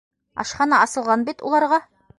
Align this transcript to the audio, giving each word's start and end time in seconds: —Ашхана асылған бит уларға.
—Ашхана 0.43 0.81
асылған 0.87 1.29
бит 1.29 1.49
уларға. 1.51 1.85